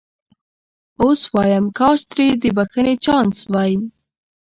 اوس 1.01 1.21
وایم 1.33 1.65
کاش 1.79 1.99
ترې 2.09 2.27
د 2.41 2.43
بخښنې 2.57 2.95
چانس 3.05 3.37
وای. 3.51 3.73